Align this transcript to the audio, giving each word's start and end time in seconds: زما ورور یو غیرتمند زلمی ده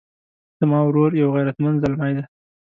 زما 0.59 0.79
ورور 0.85 1.09
یو 1.21 1.29
غیرتمند 1.35 1.81
زلمی 1.83 2.11
ده 2.17 2.23